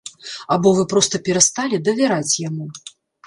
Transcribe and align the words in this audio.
Або 0.55 0.71
вы 0.77 0.85
проста 0.93 1.15
перасталі 1.27 1.81
давяраць 1.91 2.39
яму. 2.47 2.65